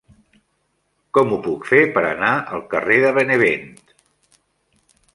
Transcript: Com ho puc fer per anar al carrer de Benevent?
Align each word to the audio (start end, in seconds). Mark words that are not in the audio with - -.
Com 1.17 1.35
ho 1.35 1.39
puc 1.49 1.69
fer 1.73 1.83
per 1.99 2.03
anar 2.13 2.33
al 2.57 2.65
carrer 2.75 3.01
de 3.07 3.15
Benevent? 3.21 3.73